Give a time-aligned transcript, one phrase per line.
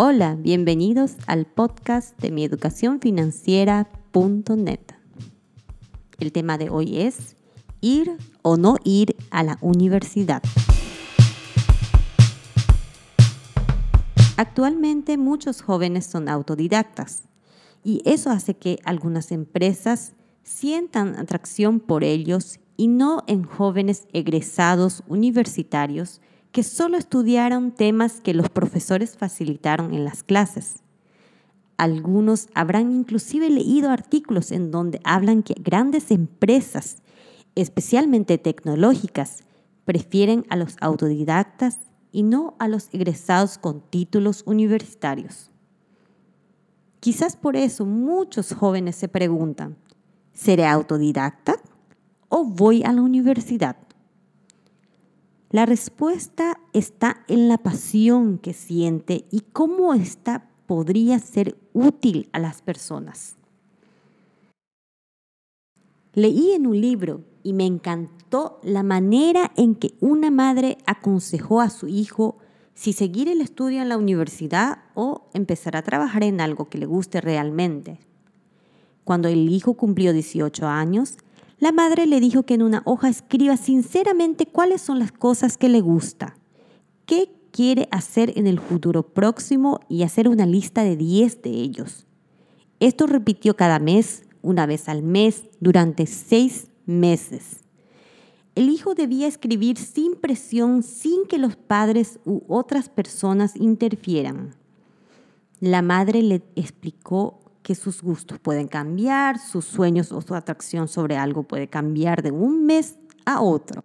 [0.00, 4.80] Hola, bienvenidos al podcast de mieducacionfinanciera.net.
[6.20, 7.34] El tema de hoy es
[7.80, 10.40] ir o no ir a la universidad.
[14.36, 17.24] Actualmente muchos jóvenes son autodidactas
[17.82, 20.12] y eso hace que algunas empresas
[20.44, 26.20] sientan atracción por ellos y no en jóvenes egresados universitarios
[26.52, 30.82] que solo estudiaron temas que los profesores facilitaron en las clases.
[31.76, 36.98] Algunos habrán inclusive leído artículos en donde hablan que grandes empresas,
[37.54, 39.44] especialmente tecnológicas,
[39.84, 41.78] prefieren a los autodidactas
[42.10, 45.50] y no a los egresados con títulos universitarios.
[47.00, 49.76] Quizás por eso muchos jóvenes se preguntan,
[50.32, 51.56] ¿seré autodidacta
[52.28, 53.76] o voy a la universidad?
[55.50, 62.38] La respuesta está en la pasión que siente y cómo ésta podría ser útil a
[62.38, 63.36] las personas.
[66.12, 71.70] Leí en un libro y me encantó la manera en que una madre aconsejó a
[71.70, 72.36] su hijo
[72.74, 76.84] si seguir el estudio en la universidad o empezar a trabajar en algo que le
[76.84, 78.00] guste realmente.
[79.04, 81.16] Cuando el hijo cumplió 18 años,
[81.60, 85.68] la madre le dijo que en una hoja escriba sinceramente cuáles son las cosas que
[85.68, 86.36] le gusta,
[87.04, 92.06] qué quiere hacer en el futuro próximo y hacer una lista de 10 de ellos.
[92.78, 97.60] Esto repitió cada mes, una vez al mes, durante seis meses.
[98.54, 104.54] El hijo debía escribir sin presión, sin que los padres u otras personas interfieran.
[105.60, 111.18] La madre le explicó que sus gustos pueden cambiar, sus sueños o su atracción sobre
[111.18, 113.84] algo puede cambiar de un mes a otro.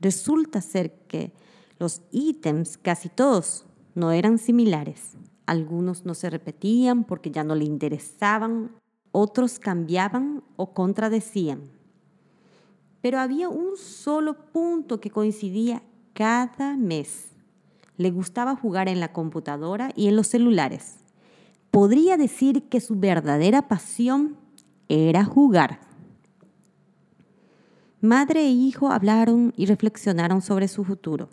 [0.00, 1.32] Resulta ser que
[1.78, 5.12] los ítems, casi todos, no eran similares.
[5.46, 8.72] Algunos no se repetían porque ya no le interesaban,
[9.12, 11.70] otros cambiaban o contradecían.
[13.00, 15.84] Pero había un solo punto que coincidía
[16.14, 17.28] cada mes.
[17.96, 21.03] Le gustaba jugar en la computadora y en los celulares
[21.74, 24.36] podría decir que su verdadera pasión
[24.88, 25.80] era jugar.
[28.00, 31.28] Madre e hijo hablaron y reflexionaron sobre su futuro.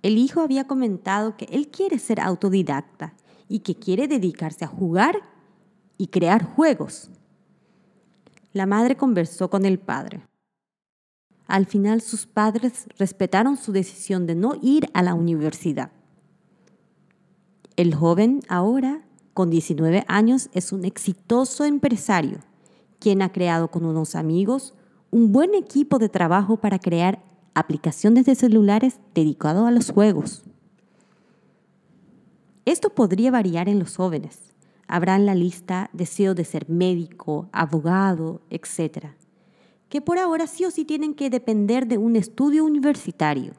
[0.00, 3.12] El hijo había comentado que él quiere ser autodidacta
[3.46, 5.20] y que quiere dedicarse a jugar
[5.98, 7.10] y crear juegos.
[8.54, 10.26] La madre conversó con el padre.
[11.46, 15.92] Al final sus padres respetaron su decisión de no ir a la universidad.
[17.76, 19.02] El joven ahora
[19.34, 22.38] con 19 años es un exitoso empresario,
[22.98, 24.74] quien ha creado con unos amigos
[25.10, 27.22] un buen equipo de trabajo para crear
[27.54, 30.42] aplicaciones de celulares dedicados a los juegos.
[32.64, 34.38] Esto podría variar en los jóvenes.
[34.88, 39.08] Habrá en la lista deseo de ser médico, abogado, etc.,
[39.88, 43.52] que por ahora sí o sí tienen que depender de un estudio universitario.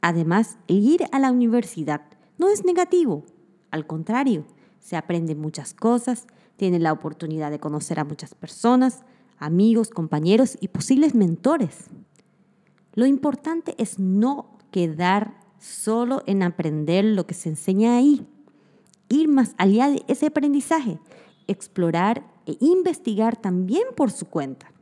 [0.00, 2.02] Además, el ir a la universidad
[2.38, 3.24] no es negativo,
[3.70, 4.44] al contrario,
[4.82, 6.26] se aprende muchas cosas,
[6.56, 9.02] tiene la oportunidad de conocer a muchas personas,
[9.38, 11.86] amigos, compañeros y posibles mentores.
[12.94, 18.26] Lo importante es no quedar solo en aprender lo que se enseña ahí,
[19.08, 20.98] ir más allá de ese aprendizaje,
[21.46, 24.72] explorar e investigar también por su cuenta.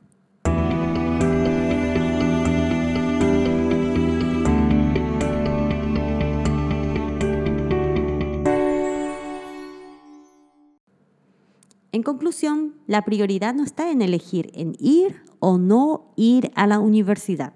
[12.00, 16.78] En conclusión, la prioridad no está en elegir en ir o no ir a la
[16.78, 17.52] universidad.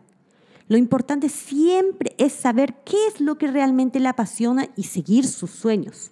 [0.68, 5.50] Lo importante siempre es saber qué es lo que realmente le apasiona y seguir sus
[5.50, 6.10] sueños.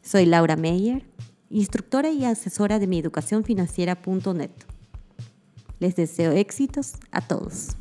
[0.00, 1.04] Soy Laura Meyer,
[1.50, 3.02] instructora y asesora de mi
[3.44, 4.52] financiera.net.
[5.80, 7.76] Les deseo éxitos a todos.